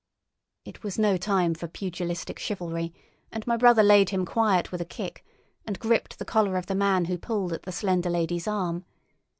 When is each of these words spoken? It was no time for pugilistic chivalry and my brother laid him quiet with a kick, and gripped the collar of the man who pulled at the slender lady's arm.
It 0.65 0.81
was 0.81 0.97
no 0.97 1.15
time 1.15 1.53
for 1.53 1.67
pugilistic 1.67 2.39
chivalry 2.39 2.91
and 3.31 3.45
my 3.45 3.55
brother 3.55 3.83
laid 3.83 4.09
him 4.09 4.25
quiet 4.25 4.71
with 4.71 4.81
a 4.81 4.83
kick, 4.83 5.23
and 5.67 5.77
gripped 5.77 6.17
the 6.17 6.25
collar 6.25 6.57
of 6.57 6.65
the 6.65 6.73
man 6.73 7.05
who 7.05 7.19
pulled 7.19 7.53
at 7.53 7.61
the 7.61 7.71
slender 7.71 8.09
lady's 8.09 8.47
arm. 8.47 8.85